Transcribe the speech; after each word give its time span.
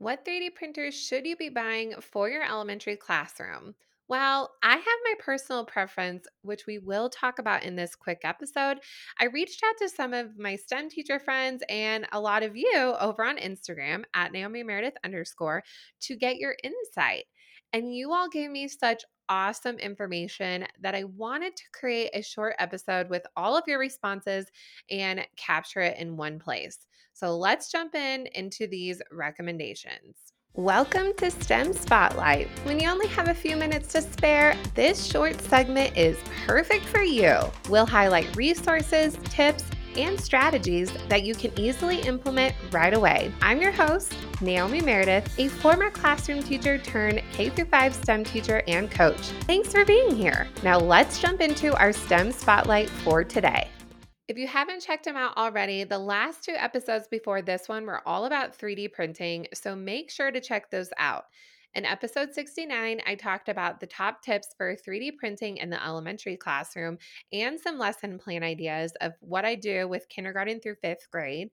What 0.00 0.24
3D 0.24 0.54
printers 0.54 0.94
should 0.94 1.26
you 1.26 1.36
be 1.36 1.50
buying 1.50 1.92
for 2.00 2.30
your 2.30 2.42
elementary 2.42 2.96
classroom? 2.96 3.74
Well, 4.08 4.50
I 4.62 4.76
have 4.76 4.82
my 4.82 5.14
personal 5.18 5.66
preference, 5.66 6.26
which 6.40 6.66
we 6.66 6.78
will 6.78 7.10
talk 7.10 7.38
about 7.38 7.64
in 7.64 7.76
this 7.76 7.94
quick 7.96 8.20
episode. 8.24 8.78
I 9.20 9.26
reached 9.26 9.62
out 9.62 9.74
to 9.76 9.90
some 9.90 10.14
of 10.14 10.38
my 10.38 10.56
STEM 10.56 10.88
teacher 10.88 11.18
friends 11.18 11.62
and 11.68 12.06
a 12.12 12.18
lot 12.18 12.42
of 12.42 12.56
you 12.56 12.94
over 12.98 13.22
on 13.22 13.36
Instagram 13.36 14.04
at 14.14 14.32
Naomi 14.32 14.62
Meredith 14.62 14.96
underscore 15.04 15.62
to 16.00 16.16
get 16.16 16.38
your 16.38 16.56
insight. 16.64 17.24
And 17.74 17.94
you 17.94 18.10
all 18.14 18.30
gave 18.30 18.50
me 18.50 18.68
such 18.68 19.04
awesome 19.30 19.78
information 19.78 20.66
that 20.82 20.94
I 20.96 21.04
wanted 21.04 21.56
to 21.56 21.62
create 21.72 22.10
a 22.12 22.22
short 22.22 22.56
episode 22.58 23.08
with 23.08 23.22
all 23.36 23.56
of 23.56 23.64
your 23.66 23.78
responses 23.78 24.46
and 24.90 25.24
capture 25.36 25.80
it 25.80 25.96
in 25.98 26.16
one 26.16 26.40
place. 26.40 26.78
So 27.14 27.38
let's 27.38 27.70
jump 27.70 27.94
in 27.94 28.26
into 28.34 28.66
these 28.66 29.00
recommendations. 29.12 30.16
Welcome 30.54 31.14
to 31.18 31.30
STEM 31.30 31.72
Spotlight. 31.74 32.48
When 32.64 32.80
you 32.80 32.90
only 32.90 33.06
have 33.06 33.28
a 33.28 33.34
few 33.34 33.56
minutes 33.56 33.92
to 33.92 34.02
spare, 34.02 34.56
this 34.74 35.06
short 35.06 35.40
segment 35.42 35.96
is 35.96 36.18
perfect 36.44 36.84
for 36.86 37.04
you. 37.04 37.38
We'll 37.68 37.86
highlight 37.86 38.34
resources, 38.34 39.16
tips, 39.24 39.62
and 39.96 40.20
strategies 40.20 40.92
that 41.08 41.24
you 41.24 41.34
can 41.34 41.52
easily 41.58 42.00
implement 42.00 42.54
right 42.70 42.94
away. 42.94 43.32
I'm 43.42 43.60
your 43.60 43.72
host, 43.72 44.14
Naomi 44.40 44.80
Meredith, 44.80 45.38
a 45.38 45.48
former 45.48 45.90
classroom 45.90 46.42
teacher 46.42 46.78
turned 46.78 47.22
K 47.32 47.50
5 47.50 47.94
STEM 47.94 48.24
teacher 48.24 48.62
and 48.66 48.90
coach. 48.90 49.20
Thanks 49.46 49.72
for 49.72 49.84
being 49.84 50.14
here. 50.14 50.48
Now 50.62 50.78
let's 50.78 51.20
jump 51.20 51.40
into 51.40 51.74
our 51.76 51.92
STEM 51.92 52.32
spotlight 52.32 52.88
for 52.88 53.24
today. 53.24 53.68
If 54.28 54.38
you 54.38 54.46
haven't 54.46 54.80
checked 54.80 55.06
them 55.06 55.16
out 55.16 55.36
already, 55.36 55.82
the 55.82 55.98
last 55.98 56.44
two 56.44 56.54
episodes 56.56 57.08
before 57.08 57.42
this 57.42 57.68
one 57.68 57.84
were 57.84 58.06
all 58.06 58.26
about 58.26 58.56
3D 58.56 58.92
printing, 58.92 59.48
so 59.52 59.74
make 59.74 60.08
sure 60.08 60.30
to 60.30 60.40
check 60.40 60.70
those 60.70 60.90
out. 60.98 61.24
In 61.72 61.84
episode 61.84 62.34
69, 62.34 63.00
I 63.06 63.14
talked 63.14 63.48
about 63.48 63.78
the 63.78 63.86
top 63.86 64.22
tips 64.22 64.48
for 64.58 64.74
3D 64.74 65.16
printing 65.16 65.56
in 65.58 65.70
the 65.70 65.80
elementary 65.80 66.36
classroom 66.36 66.98
and 67.32 67.60
some 67.60 67.78
lesson 67.78 68.18
plan 68.18 68.42
ideas 68.42 68.92
of 69.00 69.12
what 69.20 69.44
I 69.44 69.54
do 69.54 69.86
with 69.86 70.08
kindergarten 70.08 70.58
through 70.58 70.74
fifth 70.82 71.08
grade. 71.12 71.50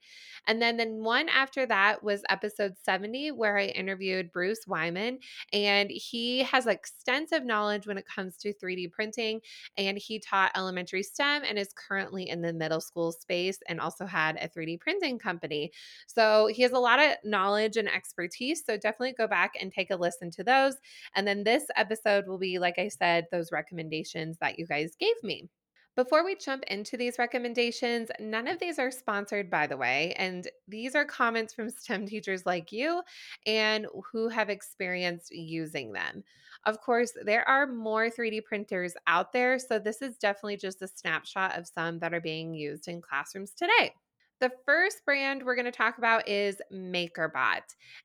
And 0.47 0.59
then 0.59 0.77
the 0.77 0.87
one 0.87 1.29
after 1.29 1.67
that 1.67 2.03
was 2.03 2.23
episode 2.29 2.73
70, 2.81 3.31
where 3.33 3.59
I 3.59 3.65
interviewed 3.65 4.31
Bruce 4.31 4.65
Wyman, 4.65 5.19
and 5.53 5.91
he 5.91 6.39
has 6.39 6.65
extensive 6.65 7.45
knowledge 7.45 7.85
when 7.85 7.99
it 7.99 8.07
comes 8.07 8.37
to 8.37 8.55
3D 8.55 8.91
printing. 8.91 9.41
And 9.77 9.99
he 9.99 10.17
taught 10.17 10.52
elementary 10.55 11.03
STEM 11.03 11.43
and 11.47 11.59
is 11.59 11.73
currently 11.75 12.27
in 12.27 12.41
the 12.41 12.53
middle 12.53 12.81
school 12.81 13.11
space 13.11 13.59
and 13.69 13.79
also 13.79 14.07
had 14.07 14.37
a 14.37 14.49
3D 14.49 14.79
printing 14.79 15.19
company. 15.19 15.71
So 16.07 16.47
he 16.47 16.63
has 16.63 16.71
a 16.71 16.79
lot 16.79 16.99
of 16.99 17.17
knowledge 17.23 17.77
and 17.77 17.87
expertise. 17.87 18.63
So 18.65 18.77
definitely 18.77 19.13
go 19.15 19.27
back 19.27 19.53
and 19.61 19.71
take 19.71 19.91
a 19.91 19.95
look 19.95 20.06
listen 20.08 20.31
to 20.31 20.44
those. 20.44 20.75
And 21.16 21.27
then 21.27 21.44
this 21.44 21.66
episode 21.75 22.27
will 22.27 22.38
be, 22.38 22.59
like 22.59 22.80
I 22.80 22.88
said, 22.88 23.25
those 23.31 23.52
recommendations 23.52 24.38
that 24.39 24.58
you 24.58 24.66
guys 24.66 24.95
gave 24.99 25.22
me. 25.22 25.49
Before 25.97 26.23
we 26.23 26.36
jump 26.36 26.64
into 26.67 26.95
these 26.95 27.17
recommendations, 27.17 28.09
none 28.19 28.47
of 28.47 28.59
these 28.59 28.77
are 28.77 28.91
sponsored, 28.91 29.49
by 29.49 29.66
the 29.66 29.77
way. 29.77 30.14
And 30.17 30.47
these 30.67 30.94
are 30.94 31.03
comments 31.03 31.55
from 31.55 31.72
STEM 31.72 32.05
teachers 32.05 32.45
like 32.45 32.72
you 32.72 33.02
and 33.47 33.88
who 34.11 34.30
have 34.30 34.52
experienced 34.52 35.36
using 35.36 35.91
them. 35.91 36.23
Of 36.66 36.81
course, 36.81 37.14
there 37.25 37.47
are 37.49 37.66
more 37.66 38.11
3D 38.11 38.45
printers 38.45 38.94
out 39.08 39.33
there. 39.33 39.58
So 39.58 39.80
this 39.80 40.03
is 40.03 40.17
definitely 40.17 40.58
just 40.58 40.83
a 40.83 40.88
snapshot 40.88 41.58
of 41.58 41.67
some 41.67 41.97
that 41.99 42.14
are 42.14 42.21
being 42.21 42.53
used 42.53 42.88
in 42.88 43.02
classrooms 43.02 43.53
today. 43.58 43.92
The 44.39 44.52
first 44.66 45.03
brand 45.05 45.43
we're 45.43 45.55
going 45.55 45.66
to 45.66 45.71
talk 45.71 45.97
about 45.97 46.27
is 46.27 46.61
MakerBot. 46.71 47.61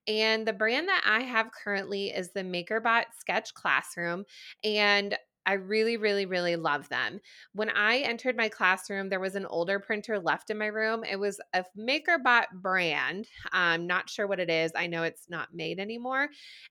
And 0.07 0.47
the 0.47 0.53
brand 0.53 0.89
that 0.89 1.03
I 1.07 1.21
have 1.21 1.51
currently 1.53 2.09
is 2.09 2.33
the 2.33 2.43
MakerBot 2.43 3.05
Sketch 3.19 3.53
Classroom. 3.55 4.25
And 4.65 5.17
I 5.45 5.55
really, 5.55 5.97
really, 5.97 6.25
really 6.25 6.57
love 6.57 6.89
them. 6.89 7.21
When 7.53 7.71
I 7.71 7.99
entered 7.99 8.37
my 8.37 8.49
classroom, 8.49 9.09
there 9.09 9.21
was 9.21 9.35
an 9.35 9.47
older 9.47 9.81
printer 9.81 10.19
left 10.19 10.51
in 10.51 10.59
my 10.59 10.67
room. 10.67 11.05
It 11.05 11.19
was 11.19 11.41
a 11.53 11.65
MakerBot 11.79 12.45
brand. 12.55 13.27
I'm 13.53 13.87
not 13.87 14.09
sure 14.09 14.27
what 14.27 14.41
it 14.41 14.51
is. 14.51 14.73
I 14.77 14.87
know 14.87 15.03
it's 15.03 15.29
not 15.29 15.55
made 15.55 15.81
anymore. 15.81 16.29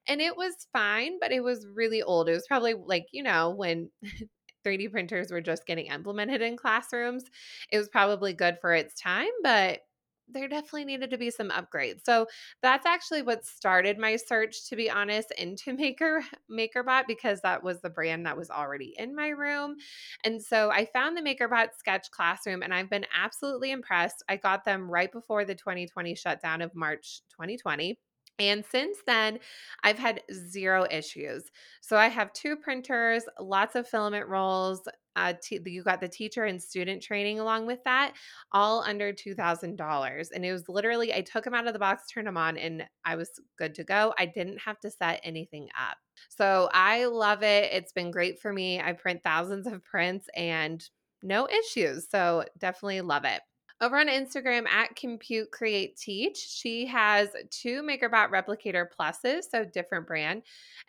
And 0.08 0.20
it 0.20 0.36
was 0.36 0.66
fine, 0.72 1.18
but 1.20 1.32
it 1.32 1.42
was 1.44 1.66
really 1.74 2.02
old. 2.02 2.28
It 2.28 2.32
was 2.32 2.46
probably 2.46 2.74
like, 2.74 3.06
you 3.12 3.22
know, 3.22 3.50
when 3.50 3.90
3D 4.64 4.90
printers 4.90 5.30
were 5.30 5.40
just 5.40 5.66
getting 5.66 5.86
implemented 5.86 6.42
in 6.42 6.56
classrooms. 6.56 7.24
It 7.70 7.78
was 7.78 7.88
probably 7.88 8.32
good 8.32 8.58
for 8.60 8.72
its 8.72 8.94
time, 8.94 9.30
but 9.42 9.80
there 10.28 10.48
definitely 10.48 10.84
needed 10.84 11.10
to 11.10 11.18
be 11.18 11.30
some 11.30 11.50
upgrades. 11.50 12.04
So 12.04 12.26
that's 12.62 12.86
actually 12.86 13.22
what 13.22 13.44
started 13.44 13.98
my 13.98 14.16
search, 14.16 14.68
to 14.68 14.76
be 14.76 14.90
honest, 14.90 15.32
into 15.38 15.72
Maker 15.76 16.24
MakerBot 16.50 17.06
because 17.06 17.40
that 17.40 17.62
was 17.62 17.80
the 17.80 17.90
brand 17.90 18.26
that 18.26 18.36
was 18.36 18.50
already 18.50 18.94
in 18.98 19.14
my 19.14 19.28
room. 19.28 19.76
And 20.24 20.42
so 20.42 20.70
I 20.70 20.86
found 20.86 21.16
the 21.16 21.22
MakerBot 21.22 21.68
Sketch 21.78 22.10
Classroom 22.10 22.62
and 22.62 22.72
I've 22.72 22.90
been 22.90 23.06
absolutely 23.14 23.70
impressed. 23.70 24.22
I 24.28 24.36
got 24.36 24.64
them 24.64 24.90
right 24.90 25.10
before 25.12 25.44
the 25.44 25.54
2020 25.54 26.14
shutdown 26.14 26.62
of 26.62 26.74
March 26.74 27.22
2020. 27.30 27.98
And 28.38 28.64
since 28.64 28.98
then, 29.06 29.38
I've 29.84 29.98
had 29.98 30.22
zero 30.32 30.86
issues. 30.90 31.50
So 31.80 31.96
I 31.96 32.08
have 32.08 32.32
two 32.32 32.56
printers, 32.56 33.24
lots 33.38 33.76
of 33.76 33.86
filament 33.88 34.28
rolls. 34.28 34.80
Uh, 35.14 35.34
t- 35.42 35.60
you 35.66 35.82
got 35.82 36.00
the 36.00 36.08
teacher 36.08 36.44
and 36.44 36.60
student 36.60 37.02
training 37.02 37.38
along 37.38 37.66
with 37.66 37.84
that, 37.84 38.14
all 38.52 38.82
under 38.82 39.12
$2,000. 39.12 40.30
And 40.34 40.44
it 40.44 40.52
was 40.52 40.68
literally, 40.68 41.12
I 41.12 41.20
took 41.20 41.44
them 41.44 41.54
out 41.54 41.66
of 41.66 41.74
the 41.74 41.78
box, 41.78 42.04
turned 42.10 42.26
them 42.26 42.38
on, 42.38 42.56
and 42.56 42.86
I 43.04 43.16
was 43.16 43.30
good 43.58 43.74
to 43.76 43.84
go. 43.84 44.14
I 44.18 44.26
didn't 44.26 44.58
have 44.62 44.80
to 44.80 44.90
set 44.90 45.20
anything 45.22 45.68
up. 45.78 45.98
So 46.30 46.70
I 46.72 47.04
love 47.04 47.42
it. 47.42 47.72
It's 47.72 47.92
been 47.92 48.10
great 48.10 48.40
for 48.40 48.52
me. 48.52 48.80
I 48.80 48.92
print 48.94 49.22
thousands 49.22 49.66
of 49.66 49.84
prints 49.84 50.28
and 50.34 50.82
no 51.22 51.48
issues. 51.48 52.08
So 52.10 52.44
definitely 52.58 53.02
love 53.02 53.24
it. 53.24 53.42
Over 53.82 53.98
on 53.98 54.06
Instagram 54.06 54.68
at 54.68 54.94
Compute 54.94 55.50
Create 55.50 55.96
Teach, 55.96 56.36
she 56.36 56.86
has 56.86 57.30
two 57.50 57.82
MakerBot 57.82 58.30
Replicator 58.30 58.86
Pluses, 58.96 59.42
so 59.50 59.64
different 59.64 60.06
brand. 60.06 60.42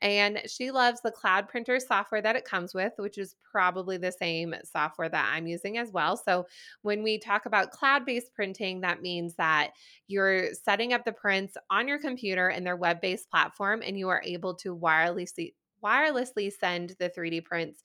And 0.03 0.39
she 0.45 0.69
loves 0.69 1.01
the 1.01 1.09
cloud 1.09 1.49
printer 1.49 1.79
software 1.79 2.21
that 2.21 2.35
it 2.35 2.45
comes 2.45 2.75
with, 2.75 2.93
which 2.97 3.17
is 3.17 3.35
probably 3.51 3.97
the 3.97 4.11
same 4.11 4.53
software 4.63 5.09
that 5.09 5.31
I'm 5.33 5.47
using 5.47 5.79
as 5.79 5.91
well. 5.91 6.15
So 6.15 6.45
when 6.83 7.01
we 7.01 7.17
talk 7.17 7.47
about 7.47 7.71
cloud 7.71 8.05
based 8.05 8.31
printing, 8.35 8.81
that 8.81 9.01
means 9.01 9.33
that 9.37 9.71
you're 10.07 10.53
setting 10.53 10.93
up 10.93 11.03
the 11.03 11.13
prints 11.13 11.57
on 11.71 11.87
your 11.87 11.97
computer 11.97 12.51
in 12.51 12.63
their 12.63 12.77
web 12.77 13.01
based 13.01 13.27
platform 13.31 13.81
and 13.83 13.97
you 13.97 14.09
are 14.09 14.21
able 14.23 14.53
to 14.57 14.75
wirelessly 14.75 15.55
wirelessly 15.83 16.49
send 16.51 16.95
the 16.99 17.09
3D 17.09 17.43
prints 17.43 17.83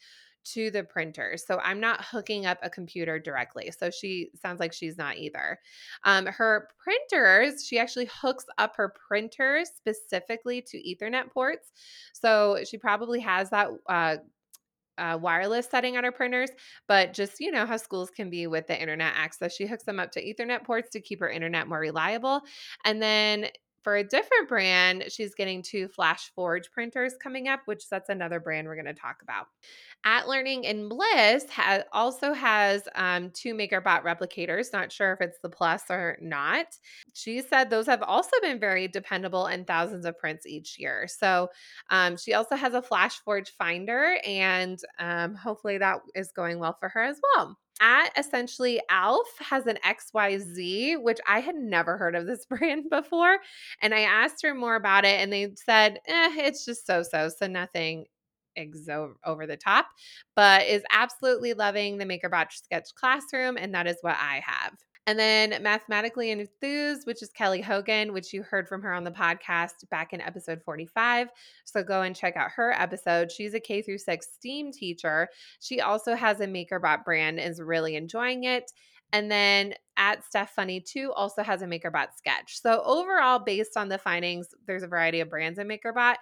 to 0.55 0.71
the 0.71 0.85
printer. 0.85 1.37
So 1.37 1.59
I'm 1.63 1.81
not 1.81 2.05
hooking 2.05 2.47
up 2.47 2.59
a 2.63 2.71
computer 2.71 3.19
directly. 3.19 3.73
So 3.77 3.91
she 3.91 4.31
sounds 4.41 4.61
like 4.61 4.73
she's 4.73 4.99
not 4.99 5.17
either. 5.17 5.59
Um, 6.05 6.27
her 6.27 6.69
printers, 6.79 7.67
she 7.67 7.79
actually 7.79 8.09
hooks 8.13 8.47
up 8.59 8.77
her 8.77 8.93
printers 9.09 9.71
specifically 9.77 10.63
to 10.63 10.79
Ethernet 10.79 11.31
ports. 11.31 11.73
So 12.13 12.59
she 12.69 12.79
probably 12.79 13.21
has 13.21 13.51
that. 13.51 13.69
Uh, 13.89 14.17
uh, 14.99 15.17
wireless 15.17 15.69
setting 15.71 15.97
on 15.97 16.03
her 16.03 16.11
printers, 16.11 16.51
but 16.89 17.13
just 17.13 17.39
you 17.39 17.53
know 17.53 17.65
how 17.65 17.77
schools 17.77 18.11
can 18.11 18.29
be 18.29 18.49
with 18.49 18.67
the 18.67 18.77
internet 18.77 19.13
access. 19.15 19.55
She 19.55 19.65
hooks 19.65 19.85
them 19.85 20.01
up 20.01 20.11
to 20.11 20.21
Ethernet 20.21 20.65
ports 20.65 20.91
to 20.91 21.01
keep 21.01 21.21
her 21.21 21.31
internet 21.31 21.69
more 21.69 21.79
reliable. 21.79 22.43
And 22.85 23.01
then 23.01 23.47
for 23.83 23.97
a 23.97 24.05
different 24.05 24.49
brand, 24.49 25.05
she's 25.09 25.35
getting 25.35 25.63
two 25.63 25.89
Flash 25.89 26.31
Forge 26.35 26.71
printers 26.71 27.15
coming 27.23 27.49
up, 27.49 27.61
which 27.67 27.89
that's 27.89 28.09
another 28.09 28.41
brand 28.41 28.67
we're 28.67 28.75
going 28.75 28.87
to 28.87 28.95
talk 28.95 29.23
about. 29.23 29.47
At 30.05 30.29
Learning 30.29 30.65
in 30.65 30.89
Bliss 30.89 31.49
ha- 31.51 31.83
also 31.93 32.33
has 32.33 32.89
um, 32.95 33.31
two 33.31 33.55
MakerBot 33.55 34.03
replicators. 34.03 34.73
Not 34.73 34.93
sure 34.93 35.13
if 35.13 35.21
it's 35.21 35.39
the 35.41 35.49
Plus 35.49 35.85
or 35.91 36.19
not. 36.21 36.67
She 37.15 37.41
said 37.41 37.71
those 37.71 37.87
have 37.87 38.03
also 38.03 38.33
been 38.43 38.61
very 38.61 38.89
dependable 38.89 39.47
and 39.47 39.67
thousands 39.67 40.05
of 40.05 40.19
prints 40.19 40.47
each 40.47 40.79
year. 40.79 41.07
So 41.09 41.49
um, 41.91 42.17
she 42.17 42.35
also 42.35 42.57
has 42.57 42.75
a 42.75 42.83
Flash 42.83 43.19
Forge 43.21 43.51
Finder, 43.51 44.19
and 44.25 44.79
um, 44.99 45.35
hopefully 45.35 45.79
that 45.79 46.01
is 46.15 46.33
going 46.33 46.59
well 46.59 46.77
for 46.79 46.89
her 46.89 47.03
as 47.03 47.21
well 47.35 47.59
at 47.81 48.11
essentially 48.17 48.81
Alf 48.91 49.27
has 49.41 49.67
an 49.67 49.79
XYZ, 49.85 51.01
which 51.03 51.19
I 51.27 51.41
had 51.41 51.55
never 51.57 51.97
heard 51.97 52.15
of 52.15 52.27
this 52.27 52.47
brand 52.51 52.91
before. 52.91 53.39
And 53.83 53.95
I 53.95 54.01
asked 54.01 54.43
her 54.43 54.55
more 54.55 54.77
about 54.77 55.05
it, 55.05 55.21
and 55.21 55.33
they 55.33 55.53
said, 55.57 56.01
eh, 56.07 56.35
it's 56.39 56.65
just 56.65 56.87
so 56.87 57.03
so. 57.03 57.29
So 57.29 57.47
nothing 57.47 58.07
exo 58.59 59.13
over 59.25 59.47
the 59.47 59.57
top, 59.57 59.87
but 60.35 60.67
is 60.67 60.83
absolutely 60.91 61.55
loving 61.55 61.99
the 61.99 62.05
MakerBot 62.05 62.53
Sketch 62.53 62.89
Classroom, 62.97 63.57
and 63.57 63.75
that 63.75 63.87
is 63.87 63.97
what 64.01 64.17
I 64.19 64.43
have. 64.45 64.73
And 65.09 65.19
then 65.19 65.63
Mathematically 65.63 66.31
Enthused, 66.31 67.07
which 67.07 67.23
is 67.23 67.31
Kelly 67.31 67.63
Hogan, 67.63 68.13
which 68.13 68.35
you 68.35 68.43
heard 68.43 68.69
from 68.69 68.83
her 68.83 68.93
on 68.93 69.05
the 69.05 69.11
podcast 69.11 69.89
back 69.91 70.13
in 70.13 70.21
episode 70.21 70.61
45. 70.63 71.29
So 71.65 71.83
go 71.83 72.03
and 72.03 72.15
check 72.15 72.37
out 72.37 72.51
her 72.51 72.73
episode. 72.73 73.33
She's 73.33 73.55
a 73.55 73.61
K 73.61 73.81
through 73.81 73.97
6 73.97 74.27
STEAM 74.35 74.71
teacher. 74.71 75.31
She 75.61 75.81
also 75.81 76.15
has 76.15 76.41
a 76.41 76.47
MakerBot 76.47 77.07
brand, 77.07 77.41
is 77.41 77.59
really 77.59 77.97
enjoying 77.97 78.45
it. 78.45 78.71
And 79.15 79.31
then 79.31 79.73
at 79.97 80.27
Steph 80.27 80.51
Funny 80.51 80.79
2 80.79 81.11
also 81.15 81.43
has 81.43 81.63
a 81.63 81.67
MakerBot 81.67 82.09
sketch. 82.15 82.61
So 82.61 82.83
overall, 82.85 83.39
based 83.39 83.79
on 83.79 83.89
the 83.89 83.97
findings, 83.97 84.49
there's 84.67 84.83
a 84.83 84.89
variety 84.89 85.21
of 85.21 85.31
brands 85.31 85.59
in 85.59 85.69
MakerBot. 85.69 86.17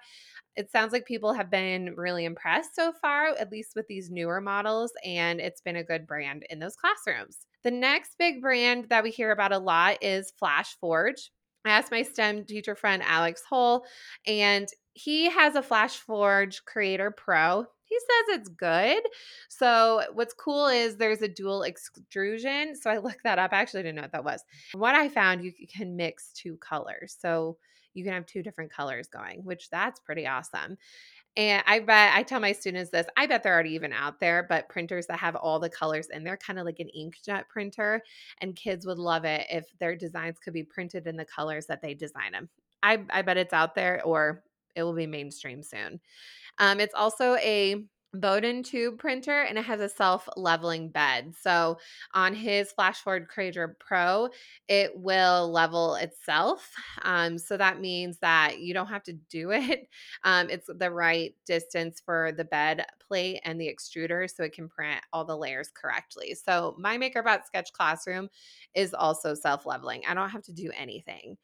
It 0.55 0.71
sounds 0.71 0.93
like 0.93 1.05
people 1.05 1.33
have 1.33 1.51
been 1.51 1.93
really 1.97 2.23
impressed 2.23 2.73
so 2.73 2.93
far, 3.01 3.35
at 3.37 3.51
least 3.51 3.73
with 3.75 3.85
these 3.87 4.09
newer 4.09 4.39
models, 4.39 4.93
and 5.03 5.41
it's 5.41 5.59
been 5.59 5.75
a 5.75 5.83
good 5.83 6.07
brand 6.07 6.45
in 6.49 6.59
those 6.59 6.77
classrooms. 6.77 7.39
The 7.67 7.71
next 7.71 8.15
big 8.17 8.41
brand 8.41 8.85
that 8.91 9.03
we 9.03 9.11
hear 9.11 9.29
about 9.31 9.51
a 9.51 9.57
lot 9.57 9.97
is 10.01 10.31
Flash 10.39 10.77
Forge. 10.79 11.31
I 11.65 11.71
asked 11.71 11.91
my 11.91 12.01
STEM 12.01 12.45
teacher 12.45 12.75
friend 12.75 13.03
Alex 13.05 13.43
Hull, 13.49 13.83
and 14.25 14.69
he 14.93 15.29
has 15.29 15.53
a 15.55 15.61
Flash 15.61 15.97
Forge 15.97 16.63
Creator 16.63 17.11
Pro. 17.11 17.65
He 17.87 17.97
says 17.99 18.39
it's 18.39 18.49
good. 18.49 19.01
So, 19.49 20.03
what's 20.13 20.33
cool 20.33 20.67
is 20.67 20.97
there's 20.97 21.21
a 21.21 21.27
dual 21.27 21.63
extrusion. 21.63 22.75
So, 22.75 22.89
I 22.89 22.97
looked 22.97 23.23
that 23.23 23.39
up. 23.39 23.53
I 23.53 23.57
actually 23.57 23.83
didn't 23.83 23.95
know 23.95 24.03
what 24.03 24.11
that 24.11 24.23
was. 24.23 24.43
What 24.73 24.95
I 24.95 25.09
found, 25.09 25.43
you 25.43 25.53
can 25.67 25.95
mix 25.95 26.31
two 26.33 26.57
colors. 26.57 27.15
So, 27.19 27.57
you 27.93 28.03
can 28.03 28.13
have 28.13 28.27
two 28.27 28.43
different 28.43 28.71
colors 28.71 29.07
going, 29.07 29.43
which 29.43 29.69
that's 29.69 29.99
pretty 29.99 30.27
awesome. 30.27 30.77
And 31.35 31.63
I 31.67 31.79
bet 31.79 32.15
I 32.15 32.23
tell 32.23 32.39
my 32.39 32.51
students 32.51 32.89
this, 32.89 33.05
I 33.15 33.27
bet 33.27 33.43
they're 33.43 33.53
already 33.53 33.73
even 33.73 33.93
out 33.93 34.19
there, 34.19 34.45
but 34.49 34.69
printers 34.69 35.05
that 35.05 35.19
have 35.19 35.35
all 35.35 35.59
the 35.59 35.69
colors 35.69 36.07
in 36.11 36.23
there, 36.23 36.37
kind 36.37 36.57
of 36.57 36.65
like 36.65 36.79
an 36.79 36.89
inkjet 36.97 37.47
printer. 37.47 38.01
And 38.41 38.55
kids 38.55 38.87
would 38.87 38.97
love 38.97 39.23
it 39.23 39.45
if 39.49 39.65
their 39.79 39.95
designs 39.95 40.39
could 40.39 40.53
be 40.53 40.63
printed 40.63 41.05
in 41.05 41.15
the 41.15 41.25
colors 41.25 41.67
that 41.67 41.81
they 41.81 41.93
design 41.93 42.31
them. 42.31 42.49
I, 42.81 43.03
I 43.11 43.21
bet 43.21 43.37
it's 43.37 43.53
out 43.53 43.75
there 43.75 44.01
or 44.03 44.43
it 44.77 44.83
will 44.83 44.93
be 44.93 45.07
mainstream 45.07 45.63
soon. 45.63 45.99
Um, 46.59 46.79
it's 46.79 46.93
also 46.93 47.35
a 47.35 47.83
Bowden 48.13 48.63
tube 48.63 48.97
printer 48.97 49.41
and 49.41 49.57
it 49.57 49.65
has 49.65 49.81
a 49.81 49.89
self 49.89 50.27
leveling 50.37 50.89
bed. 50.89 51.33
So 51.39 51.77
on 52.13 52.33
his 52.33 52.73
Flashforge 52.77 53.27
Creator 53.27 53.77
Pro, 53.79 54.29
it 54.67 54.91
will 54.95 55.51
level 55.51 55.95
itself. 55.95 56.71
Um, 57.03 57.37
so 57.37 57.57
that 57.57 57.81
means 57.81 58.17
that 58.19 58.59
you 58.59 58.73
don't 58.73 58.87
have 58.87 59.03
to 59.03 59.13
do 59.13 59.51
it. 59.51 59.89
Um, 60.23 60.49
it's 60.49 60.69
the 60.73 60.89
right 60.89 61.35
distance 61.45 62.01
for 62.03 62.31
the 62.31 62.45
bed 62.45 62.85
plate 63.05 63.41
and 63.43 63.59
the 63.59 63.67
extruder 63.67 64.29
so 64.33 64.43
it 64.43 64.53
can 64.53 64.69
print 64.69 65.01
all 65.11 65.25
the 65.25 65.37
layers 65.37 65.69
correctly. 65.69 66.33
So 66.33 66.75
my 66.79 66.97
MakerBot 66.97 67.45
Sketch 67.45 67.73
Classroom 67.73 68.29
is 68.73 68.93
also 68.93 69.33
self 69.33 69.65
leveling. 69.65 70.03
I 70.07 70.13
don't 70.13 70.29
have 70.29 70.43
to 70.43 70.53
do 70.53 70.71
anything. 70.75 71.37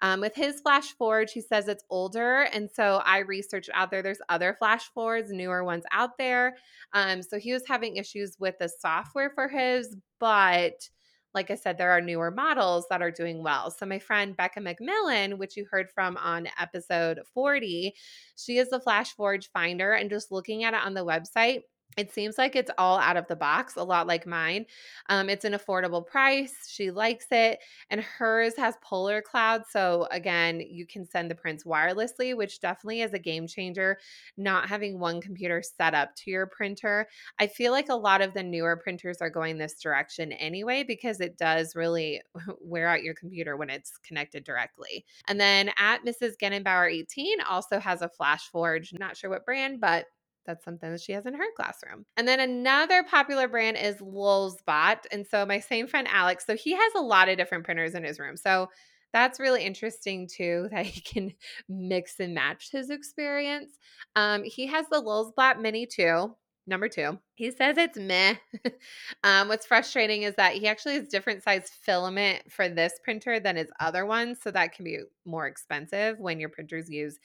Um, 0.00 0.20
with 0.20 0.34
his 0.34 0.60
Flash 0.60 0.92
Forge, 0.92 1.32
he 1.32 1.40
says 1.40 1.68
it's 1.68 1.84
older. 1.90 2.42
And 2.52 2.70
so 2.70 3.02
I 3.04 3.18
researched 3.18 3.70
out 3.74 3.90
there. 3.90 4.02
There's 4.02 4.20
other 4.28 4.56
Flash 4.58 4.90
Forges, 4.94 5.30
newer 5.32 5.64
ones 5.64 5.84
out 5.92 6.18
there. 6.18 6.56
Um, 6.92 7.22
so 7.22 7.38
he 7.38 7.52
was 7.52 7.64
having 7.66 7.96
issues 7.96 8.36
with 8.38 8.56
the 8.58 8.68
software 8.68 9.30
for 9.30 9.48
his, 9.48 9.96
but 10.20 10.88
like 11.34 11.50
I 11.50 11.56
said, 11.56 11.78
there 11.78 11.90
are 11.90 12.00
newer 12.00 12.30
models 12.30 12.86
that 12.90 13.02
are 13.02 13.10
doing 13.10 13.42
well. 13.42 13.70
So, 13.70 13.84
my 13.84 13.98
friend 13.98 14.36
Becca 14.36 14.60
McMillan, 14.60 15.38
which 15.38 15.56
you 15.56 15.66
heard 15.70 15.90
from 15.90 16.16
on 16.16 16.48
episode 16.58 17.20
40, 17.34 17.94
she 18.36 18.58
is 18.58 18.70
the 18.70 18.80
Flash 18.80 19.14
Forge 19.14 19.50
finder. 19.52 19.92
And 19.92 20.10
just 20.10 20.32
looking 20.32 20.64
at 20.64 20.74
it 20.74 20.80
on 20.82 20.94
the 20.94 21.04
website, 21.04 21.62
it 21.96 22.12
seems 22.12 22.38
like 22.38 22.54
it's 22.54 22.70
all 22.78 22.98
out 22.98 23.16
of 23.16 23.26
the 23.26 23.34
box, 23.34 23.74
a 23.76 23.82
lot 23.82 24.06
like 24.06 24.26
mine. 24.26 24.66
Um, 25.08 25.28
it's 25.28 25.44
an 25.44 25.54
affordable 25.54 26.06
price. 26.06 26.68
She 26.68 26.92
likes 26.92 27.26
it. 27.32 27.58
And 27.90 28.00
hers 28.00 28.56
has 28.56 28.76
polar 28.82 29.20
cloud. 29.20 29.64
So, 29.68 30.06
again, 30.12 30.60
you 30.60 30.86
can 30.86 31.04
send 31.04 31.28
the 31.28 31.34
prints 31.34 31.64
wirelessly, 31.64 32.36
which 32.36 32.60
definitely 32.60 33.00
is 33.00 33.14
a 33.14 33.18
game 33.18 33.48
changer. 33.48 33.98
Not 34.36 34.68
having 34.68 35.00
one 35.00 35.20
computer 35.20 35.60
set 35.60 35.92
up 35.94 36.14
to 36.16 36.30
your 36.30 36.46
printer. 36.46 37.08
I 37.40 37.48
feel 37.48 37.72
like 37.72 37.88
a 37.88 37.94
lot 37.94 38.20
of 38.20 38.32
the 38.32 38.44
newer 38.44 38.76
printers 38.76 39.18
are 39.20 39.30
going 39.30 39.58
this 39.58 39.80
direction 39.80 40.30
anyway, 40.32 40.84
because 40.84 41.20
it 41.20 41.36
does 41.36 41.74
really 41.74 42.22
wear 42.60 42.86
out 42.86 43.02
your 43.02 43.14
computer 43.14 43.56
when 43.56 43.70
it's 43.70 43.98
connected 43.98 44.44
directly. 44.44 45.04
And 45.26 45.40
then 45.40 45.70
at 45.78 46.04
Mrs. 46.04 46.34
Genenbauer 46.40 46.92
18 46.92 47.40
also 47.40 47.80
has 47.80 48.02
a 48.02 48.08
Flash 48.08 48.48
Forge. 48.50 48.92
Not 48.92 49.16
sure 49.16 49.30
what 49.30 49.44
brand, 49.44 49.80
but 49.80 50.06
that's 50.46 50.64
something 50.64 50.90
that 50.90 51.00
she 51.00 51.12
has 51.12 51.26
in 51.26 51.34
her 51.34 51.44
classroom. 51.56 52.06
And 52.16 52.26
then 52.26 52.40
another 52.40 53.02
popular 53.04 53.48
brand 53.48 53.76
is 53.76 53.96
Lulzbot. 53.96 55.00
And 55.12 55.26
so 55.26 55.44
my 55.44 55.60
same 55.60 55.86
friend 55.86 56.08
Alex, 56.10 56.44
so 56.46 56.56
he 56.56 56.72
has 56.72 56.92
a 56.96 57.02
lot 57.02 57.28
of 57.28 57.36
different 57.36 57.64
printers 57.64 57.94
in 57.94 58.04
his 58.04 58.18
room. 58.18 58.36
So 58.36 58.68
that's 59.12 59.40
really 59.40 59.64
interesting 59.64 60.28
too 60.28 60.68
that 60.72 60.86
he 60.86 61.00
can 61.00 61.32
mix 61.68 62.20
and 62.20 62.34
match 62.34 62.70
his 62.70 62.90
experience. 62.90 63.78
Um, 64.16 64.42
he 64.44 64.66
has 64.66 64.86
the 64.90 65.02
Lulzbot 65.02 65.60
Mini 65.60 65.86
2. 65.86 66.34
Number 66.66 66.90
two, 66.90 67.18
he 67.34 67.50
says 67.50 67.78
it's 67.78 67.96
meh. 67.96 68.34
um, 69.24 69.48
what's 69.48 69.64
frustrating 69.64 70.24
is 70.24 70.34
that 70.34 70.52
he 70.52 70.68
actually 70.68 70.96
has 70.96 71.08
different 71.08 71.42
size 71.42 71.70
filament 71.80 72.42
for 72.52 72.68
this 72.68 72.92
printer 73.02 73.40
than 73.40 73.56
his 73.56 73.70
other 73.80 74.04
ones. 74.04 74.40
So 74.42 74.50
that 74.50 74.74
can 74.74 74.84
be 74.84 74.98
more 75.24 75.46
expensive 75.46 76.18
when 76.18 76.38
your 76.38 76.50
printers 76.50 76.90
use 76.90 77.18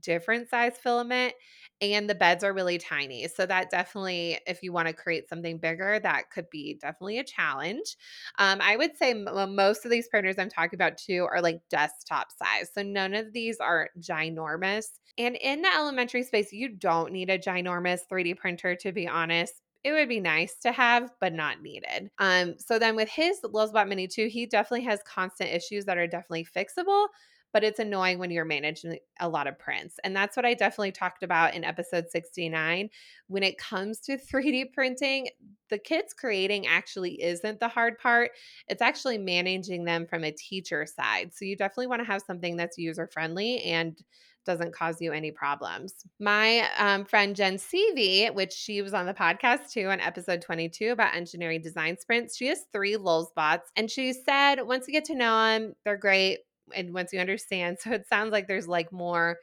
different 0.00 0.48
size 0.48 0.76
filament 0.78 1.34
and 1.80 2.10
the 2.10 2.14
beds 2.14 2.42
are 2.42 2.52
really 2.52 2.78
tiny. 2.78 3.28
So 3.28 3.46
that 3.46 3.70
definitely, 3.70 4.38
if 4.46 4.62
you 4.62 4.72
want 4.72 4.88
to 4.88 4.94
create 4.94 5.28
something 5.28 5.58
bigger, 5.58 5.98
that 6.00 6.30
could 6.30 6.50
be 6.50 6.74
definitely 6.74 7.18
a 7.18 7.24
challenge. 7.24 7.96
Um, 8.38 8.58
I 8.60 8.76
would 8.76 8.96
say 8.96 9.10
m- 9.12 9.54
most 9.54 9.84
of 9.84 9.90
these 9.90 10.08
printers 10.08 10.38
I'm 10.38 10.48
talking 10.48 10.76
about 10.76 10.96
too 10.98 11.26
are 11.30 11.40
like 11.40 11.60
desktop 11.70 12.28
size. 12.32 12.70
So 12.72 12.82
none 12.82 13.14
of 13.14 13.32
these 13.32 13.58
are 13.58 13.90
ginormous. 14.00 14.86
And 15.16 15.36
in 15.36 15.62
the 15.62 15.74
elementary 15.74 16.22
space, 16.22 16.52
you 16.52 16.68
don't 16.68 17.12
need 17.12 17.30
a 17.30 17.38
ginormous 17.38 18.00
3D 18.08 18.34
printer 18.34 18.74
to 18.76 18.92
be 18.92 19.06
honest 19.08 19.62
it 19.84 19.92
would 19.92 20.08
be 20.08 20.18
nice 20.18 20.56
to 20.58 20.72
have, 20.72 21.12
but 21.20 21.32
not 21.32 21.62
needed. 21.62 22.10
Um, 22.18 22.58
so 22.58 22.80
then 22.80 22.96
with 22.96 23.08
his 23.08 23.40
Lulzbot 23.42 23.88
Mini 23.88 24.08
2, 24.08 24.26
he 24.26 24.44
definitely 24.44 24.84
has 24.86 25.00
constant 25.04 25.50
issues 25.50 25.84
that 25.84 25.96
are 25.96 26.08
definitely 26.08 26.44
fixable 26.44 27.06
but 27.52 27.64
it's 27.64 27.78
annoying 27.78 28.18
when 28.18 28.30
you're 28.30 28.44
managing 28.44 28.98
a 29.20 29.28
lot 29.28 29.46
of 29.46 29.58
prints. 29.58 29.98
And 30.04 30.14
that's 30.14 30.36
what 30.36 30.44
I 30.44 30.54
definitely 30.54 30.92
talked 30.92 31.22
about 31.22 31.54
in 31.54 31.64
episode 31.64 32.10
69. 32.10 32.90
When 33.28 33.42
it 33.42 33.58
comes 33.58 34.00
to 34.00 34.18
3D 34.32 34.72
printing, 34.72 35.28
the 35.70 35.78
kids 35.78 36.12
creating 36.12 36.66
actually 36.66 37.22
isn't 37.22 37.60
the 37.60 37.68
hard 37.68 37.98
part. 37.98 38.32
It's 38.68 38.82
actually 38.82 39.18
managing 39.18 39.84
them 39.84 40.06
from 40.06 40.24
a 40.24 40.32
teacher 40.32 40.86
side. 40.86 41.32
So 41.34 41.44
you 41.44 41.56
definitely 41.56 41.88
want 41.88 42.00
to 42.00 42.06
have 42.06 42.22
something 42.26 42.56
that's 42.56 42.78
user 42.78 43.08
friendly 43.12 43.62
and 43.62 43.98
doesn't 44.48 44.72
cause 44.72 44.96
you 45.00 45.12
any 45.12 45.30
problems. 45.30 45.94
My 46.18 46.66
um, 46.78 47.04
friend 47.04 47.36
Jen 47.36 47.56
Seavey, 47.56 48.34
which 48.34 48.52
she 48.52 48.80
was 48.80 48.94
on 48.94 49.04
the 49.04 49.12
podcast 49.12 49.70
too 49.70 49.88
on 49.88 50.00
episode 50.00 50.40
22 50.40 50.90
about 50.90 51.14
engineering 51.14 51.60
design 51.60 51.98
sprints, 51.98 52.34
she 52.34 52.46
has 52.46 52.64
three 52.72 52.96
Lulzbots. 52.96 53.66
And 53.76 53.90
she 53.90 54.14
said 54.14 54.62
once 54.62 54.86
you 54.88 54.94
get 54.94 55.04
to 55.06 55.14
know 55.14 55.44
them, 55.44 55.74
they're 55.84 55.98
great 55.98 56.38
and 56.74 56.92
once 56.92 57.12
you 57.12 57.20
understand, 57.20 57.78
so 57.80 57.92
it 57.92 58.06
sounds 58.08 58.32
like 58.32 58.48
there's 58.48 58.68
like 58.68 58.92
more 58.92 59.38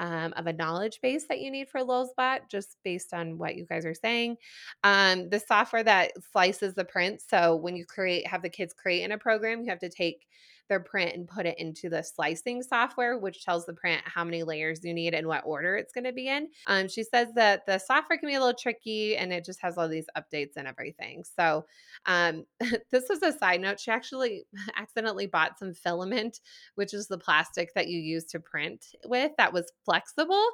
um, 0.00 0.32
of 0.36 0.46
a 0.46 0.52
knowledge 0.52 0.98
base 1.02 1.26
that 1.28 1.40
you 1.40 1.50
need 1.50 1.68
for 1.68 1.80
Lulzbot, 1.80 2.48
just 2.50 2.78
based 2.82 3.12
on 3.12 3.36
what 3.36 3.54
you 3.54 3.66
guys 3.66 3.84
are 3.84 3.94
saying. 3.94 4.36
Um, 4.82 5.28
the 5.28 5.38
software 5.38 5.84
that 5.84 6.12
slices 6.32 6.74
the 6.74 6.86
print. 6.86 7.20
So 7.20 7.56
when 7.56 7.76
you 7.76 7.84
create, 7.84 8.26
have 8.26 8.42
the 8.42 8.48
kids 8.48 8.72
create 8.72 9.02
in 9.02 9.12
a 9.12 9.18
program, 9.18 9.62
you 9.62 9.68
have 9.68 9.78
to 9.80 9.90
take 9.90 10.26
their 10.70 10.80
print 10.80 11.14
and 11.14 11.28
put 11.28 11.44
it 11.44 11.58
into 11.58 11.90
the 11.90 12.02
slicing 12.02 12.62
software, 12.62 13.18
which 13.18 13.44
tells 13.44 13.66
the 13.66 13.74
print 13.74 14.00
how 14.06 14.24
many 14.24 14.42
layers 14.42 14.80
you 14.82 14.94
need 14.94 15.12
and 15.12 15.26
what 15.26 15.42
order 15.44 15.76
it's 15.76 15.92
going 15.92 16.04
to 16.04 16.12
be 16.12 16.28
in. 16.28 16.48
Um, 16.66 16.88
she 16.88 17.02
says 17.02 17.28
that 17.34 17.66
the 17.66 17.78
software 17.78 18.18
can 18.18 18.28
be 18.28 18.36
a 18.36 18.40
little 18.40 18.58
tricky 18.58 19.18
and 19.18 19.32
it 19.32 19.44
just 19.44 19.60
has 19.60 19.76
all 19.76 19.88
these 19.88 20.06
updates 20.16 20.56
and 20.56 20.66
everything. 20.66 21.22
So, 21.36 21.66
um, 22.06 22.46
this 22.90 23.04
was 23.10 23.22
a 23.22 23.36
side 23.36 23.60
note. 23.60 23.80
She 23.80 23.90
actually 23.90 24.44
accidentally 24.76 25.26
bought 25.26 25.58
some 25.58 25.74
filament, 25.74 26.40
which 26.76 26.94
is 26.94 27.08
the 27.08 27.18
plastic 27.18 27.74
that 27.74 27.88
you 27.88 28.00
use 28.00 28.24
to 28.26 28.40
print 28.40 28.86
with, 29.04 29.32
that 29.36 29.52
was 29.52 29.70
flexible. 29.84 30.46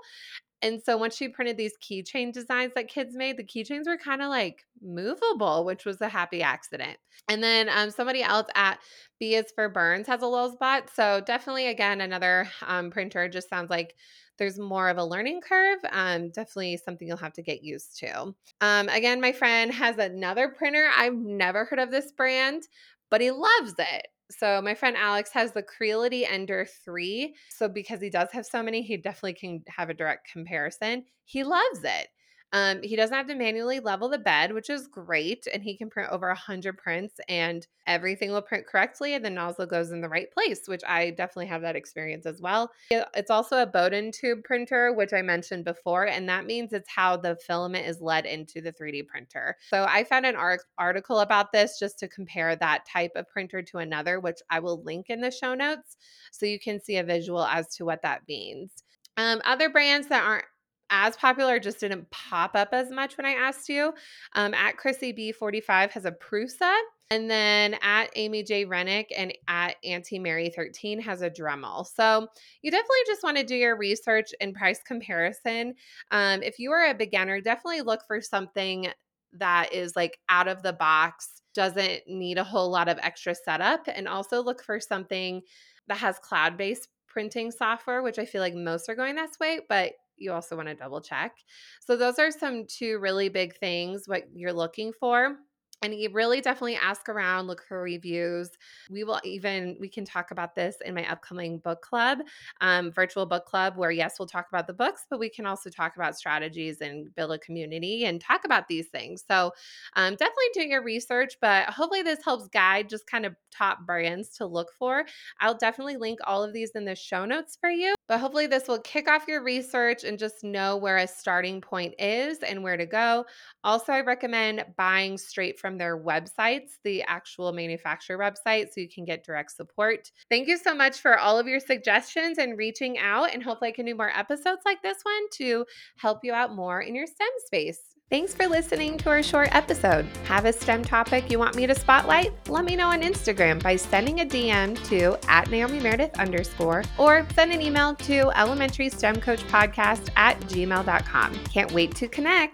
And 0.62 0.82
so 0.82 0.96
once 0.96 1.16
she 1.16 1.28
printed 1.28 1.56
these 1.56 1.74
keychain 1.82 2.32
designs 2.32 2.72
that 2.74 2.88
kids 2.88 3.14
made, 3.14 3.36
the 3.36 3.44
keychains 3.44 3.86
were 3.86 3.98
kind 3.98 4.22
of 4.22 4.28
like 4.28 4.64
movable, 4.82 5.64
which 5.64 5.84
was 5.84 6.00
a 6.00 6.08
happy 6.08 6.42
accident. 6.42 6.98
And 7.28 7.42
then 7.42 7.68
um, 7.68 7.90
somebody 7.90 8.22
else 8.22 8.48
at 8.54 8.78
B 9.20 9.34
is 9.34 9.52
for 9.54 9.68
Burns 9.68 10.06
has 10.06 10.22
a 10.22 10.26
Lulzbot. 10.26 10.88
So 10.94 11.20
definitely, 11.20 11.68
again, 11.68 12.00
another 12.00 12.48
um, 12.66 12.90
printer 12.90 13.28
just 13.28 13.48
sounds 13.48 13.70
like 13.70 13.94
there's 14.38 14.58
more 14.58 14.88
of 14.88 14.98
a 14.98 15.04
learning 15.04 15.40
curve. 15.40 15.78
Um, 15.92 16.30
definitely 16.30 16.76
something 16.76 17.08
you'll 17.08 17.16
have 17.16 17.32
to 17.34 17.42
get 17.42 17.62
used 17.62 17.98
to. 18.00 18.34
Um, 18.60 18.88
again, 18.88 19.20
my 19.20 19.32
friend 19.32 19.72
has 19.72 19.98
another 19.98 20.48
printer. 20.48 20.88
I've 20.94 21.14
never 21.14 21.64
heard 21.64 21.78
of 21.78 21.90
this 21.90 22.12
brand, 22.12 22.64
but 23.10 23.20
he 23.20 23.30
loves 23.30 23.74
it. 23.78 24.08
So 24.30 24.60
my 24.60 24.74
friend 24.74 24.96
Alex 24.96 25.30
has 25.32 25.52
the 25.52 25.62
Creality 25.62 26.26
Ender 26.26 26.66
3. 26.84 27.34
So 27.48 27.68
because 27.68 28.00
he 28.00 28.10
does 28.10 28.30
have 28.32 28.46
so 28.46 28.62
many, 28.62 28.82
he 28.82 28.96
definitely 28.96 29.34
can 29.34 29.62
have 29.68 29.88
a 29.88 29.94
direct 29.94 30.30
comparison. 30.30 31.04
He 31.24 31.44
loves 31.44 31.84
it. 31.84 32.08
Um, 32.56 32.80
he 32.82 32.96
doesn't 32.96 33.14
have 33.14 33.26
to 33.26 33.34
manually 33.34 33.80
level 33.80 34.08
the 34.08 34.18
bed, 34.18 34.54
which 34.54 34.70
is 34.70 34.86
great. 34.86 35.46
And 35.52 35.62
he 35.62 35.76
can 35.76 35.90
print 35.90 36.10
over 36.10 36.28
100 36.28 36.78
prints 36.78 37.20
and 37.28 37.66
everything 37.86 38.30
will 38.30 38.40
print 38.40 38.66
correctly 38.66 39.12
and 39.12 39.22
the 39.22 39.28
nozzle 39.28 39.66
goes 39.66 39.90
in 39.90 40.00
the 40.00 40.08
right 40.08 40.32
place, 40.32 40.62
which 40.64 40.80
I 40.88 41.10
definitely 41.10 41.48
have 41.48 41.60
that 41.60 41.76
experience 41.76 42.24
as 42.24 42.40
well. 42.40 42.70
It's 42.90 43.30
also 43.30 43.60
a 43.60 43.66
Bowden 43.66 44.10
tube 44.10 44.42
printer, 44.42 44.94
which 44.94 45.12
I 45.12 45.20
mentioned 45.20 45.66
before, 45.66 46.06
and 46.06 46.26
that 46.30 46.46
means 46.46 46.72
it's 46.72 46.88
how 46.88 47.18
the 47.18 47.36
filament 47.46 47.86
is 47.86 48.00
led 48.00 48.24
into 48.24 48.62
the 48.62 48.72
3D 48.72 49.06
printer. 49.06 49.58
So 49.68 49.84
I 49.86 50.04
found 50.04 50.24
an 50.24 50.36
article 50.78 51.20
about 51.20 51.52
this 51.52 51.78
just 51.78 51.98
to 51.98 52.08
compare 52.08 52.56
that 52.56 52.86
type 52.90 53.12
of 53.16 53.28
printer 53.28 53.60
to 53.60 53.78
another, 53.78 54.18
which 54.18 54.38
I 54.48 54.60
will 54.60 54.82
link 54.82 55.10
in 55.10 55.20
the 55.20 55.30
show 55.30 55.54
notes 55.54 55.98
so 56.32 56.46
you 56.46 56.58
can 56.58 56.80
see 56.80 56.96
a 56.96 57.04
visual 57.04 57.44
as 57.44 57.68
to 57.76 57.84
what 57.84 58.00
that 58.00 58.22
means. 58.26 58.82
Um, 59.18 59.40
other 59.44 59.70
brands 59.70 60.08
that 60.08 60.24
aren't 60.24 60.44
as 60.90 61.16
popular 61.16 61.58
just 61.58 61.80
didn't 61.80 62.10
pop 62.10 62.52
up 62.54 62.68
as 62.72 62.90
much 62.90 63.16
when 63.16 63.26
I 63.26 63.32
asked 63.32 63.68
you. 63.68 63.92
Um, 64.34 64.54
at 64.54 64.76
Chrissy 64.76 65.12
B45 65.12 65.90
has 65.90 66.04
a 66.04 66.12
Prusa. 66.12 66.74
And 67.10 67.30
then 67.30 67.76
at 67.82 68.10
Amy 68.16 68.42
J. 68.42 68.64
Rennick 68.64 69.12
and 69.16 69.32
at 69.46 69.76
Auntie 69.84 70.18
Mary 70.18 70.52
13 70.54 71.00
has 71.00 71.22
a 71.22 71.30
Dremel. 71.30 71.86
So 71.86 72.26
you 72.62 72.70
definitely 72.70 72.96
just 73.06 73.22
want 73.22 73.36
to 73.36 73.44
do 73.44 73.54
your 73.54 73.76
research 73.76 74.30
and 74.40 74.54
price 74.54 74.80
comparison. 74.84 75.74
Um, 76.10 76.42
if 76.42 76.58
you 76.58 76.72
are 76.72 76.90
a 76.90 76.94
beginner, 76.94 77.40
definitely 77.40 77.82
look 77.82 78.00
for 78.08 78.20
something 78.20 78.88
that 79.34 79.72
is 79.72 79.94
like 79.94 80.18
out 80.28 80.48
of 80.48 80.62
the 80.62 80.72
box, 80.72 81.42
doesn't 81.54 82.02
need 82.08 82.38
a 82.38 82.44
whole 82.44 82.70
lot 82.70 82.88
of 82.88 82.98
extra 83.00 83.34
setup, 83.34 83.86
and 83.86 84.08
also 84.08 84.42
look 84.42 84.62
for 84.62 84.80
something 84.80 85.42
that 85.86 85.98
has 85.98 86.18
cloud 86.18 86.56
based 86.56 86.88
printing 87.06 87.50
software, 87.50 88.02
which 88.02 88.18
I 88.18 88.24
feel 88.24 88.40
like 88.40 88.54
most 88.54 88.88
are 88.88 88.94
going 88.94 89.14
this 89.14 89.38
way, 89.40 89.60
but 89.68 89.92
you 90.16 90.32
also 90.32 90.56
want 90.56 90.68
to 90.68 90.74
double 90.74 91.00
check. 91.00 91.36
So, 91.80 91.96
those 91.96 92.18
are 92.18 92.30
some 92.30 92.66
two 92.66 92.98
really 92.98 93.28
big 93.28 93.56
things 93.56 94.04
what 94.06 94.24
you're 94.34 94.52
looking 94.52 94.92
for 94.92 95.36
and 95.82 95.94
you 95.94 96.10
really 96.10 96.40
definitely 96.40 96.76
ask 96.76 97.08
around 97.08 97.46
look 97.46 97.62
for 97.62 97.82
reviews. 97.82 98.50
We 98.90 99.04
will 99.04 99.20
even 99.24 99.76
we 99.78 99.88
can 99.88 100.04
talk 100.04 100.30
about 100.30 100.54
this 100.54 100.76
in 100.84 100.94
my 100.94 101.08
upcoming 101.10 101.58
book 101.58 101.82
club 101.82 102.18
um, 102.60 102.90
virtual 102.90 103.26
book 103.26 103.44
club 103.44 103.76
where 103.76 103.90
yes 103.90 104.18
we'll 104.18 104.26
talk 104.26 104.46
about 104.48 104.66
the 104.66 104.72
books 104.72 105.04
but 105.10 105.18
we 105.18 105.28
can 105.28 105.46
also 105.46 105.68
talk 105.68 105.96
about 105.96 106.16
strategies 106.16 106.80
and 106.80 107.14
build 107.14 107.32
a 107.32 107.38
community 107.38 108.04
and 108.04 108.20
talk 108.20 108.44
about 108.44 108.68
these 108.68 108.88
things. 108.88 109.24
So 109.28 109.52
um, 109.94 110.14
definitely 110.14 110.44
do 110.54 110.62
your 110.62 110.82
research 110.82 111.34
but 111.40 111.66
hopefully 111.66 112.02
this 112.02 112.24
helps 112.24 112.48
guide 112.48 112.88
just 112.88 113.06
kind 113.06 113.26
of 113.26 113.34
top 113.52 113.86
brands 113.86 114.30
to 114.36 114.46
look 114.46 114.72
for. 114.78 115.04
I'll 115.40 115.56
definitely 115.56 115.96
link 115.96 116.20
all 116.24 116.42
of 116.42 116.52
these 116.52 116.70
in 116.70 116.84
the 116.84 116.94
show 116.94 117.24
notes 117.24 117.56
for 117.60 117.70
you 117.70 117.94
but 118.08 118.18
hopefully 118.18 118.46
this 118.46 118.68
will 118.68 118.80
kick 118.80 119.08
off 119.08 119.28
your 119.28 119.42
research 119.42 120.04
and 120.04 120.18
just 120.18 120.42
know 120.42 120.76
where 120.76 120.98
a 120.98 121.06
starting 121.06 121.60
point 121.60 121.94
is 121.98 122.38
and 122.38 122.62
where 122.62 122.76
to 122.76 122.86
go. 122.86 123.24
Also 123.62 123.92
i 123.92 124.00
recommend 124.00 124.64
buying 124.76 125.18
straight 125.18 125.58
from 125.58 125.75
their 125.78 125.98
websites, 125.98 126.78
the 126.84 127.02
actual 127.02 127.52
manufacturer 127.52 128.18
website, 128.18 128.66
so 128.72 128.80
you 128.80 128.88
can 128.88 129.04
get 129.04 129.24
direct 129.24 129.52
support. 129.52 130.10
Thank 130.30 130.48
you 130.48 130.56
so 130.56 130.74
much 130.74 131.00
for 131.00 131.18
all 131.18 131.38
of 131.38 131.46
your 131.46 131.60
suggestions 131.60 132.38
and 132.38 132.58
reaching 132.58 132.98
out. 132.98 133.32
And 133.32 133.42
hopefully, 133.42 133.70
I 133.70 133.72
can 133.72 133.86
do 133.86 133.94
more 133.94 134.10
episodes 134.16 134.62
like 134.64 134.82
this 134.82 134.98
one 135.02 135.30
to 135.34 135.66
help 135.96 136.20
you 136.22 136.32
out 136.32 136.54
more 136.54 136.80
in 136.80 136.94
your 136.94 137.06
STEM 137.06 137.28
space. 137.44 137.96
Thanks 138.08 138.32
for 138.32 138.46
listening 138.46 138.98
to 138.98 139.08
our 139.08 139.20
short 139.20 139.52
episode. 139.52 140.06
Have 140.26 140.44
a 140.44 140.52
STEM 140.52 140.84
topic 140.84 141.28
you 141.28 141.40
want 141.40 141.56
me 141.56 141.66
to 141.66 141.74
spotlight? 141.74 142.32
Let 142.48 142.64
me 142.64 142.76
know 142.76 142.86
on 142.86 143.02
Instagram 143.02 143.60
by 143.60 143.74
sending 143.74 144.20
a 144.20 144.24
DM 144.24 144.80
to 144.90 145.18
at 145.28 145.50
Naomi 145.50 145.80
Meredith 145.80 146.16
underscore 146.16 146.84
or 146.98 147.26
send 147.34 147.50
an 147.52 147.60
email 147.60 147.96
to 147.96 148.30
elementary 148.38 148.90
STEM 148.90 149.20
coach 149.20 149.42
podcast 149.48 150.10
at 150.14 150.38
gmail.com. 150.42 151.34
Can't 151.46 151.72
wait 151.72 151.96
to 151.96 152.06
connect. 152.06 152.44